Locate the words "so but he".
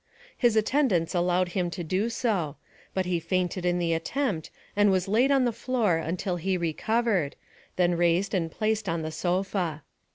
2.09-3.19